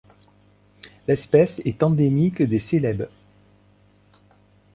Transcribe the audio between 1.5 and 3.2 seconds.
est endémique des Célèbes.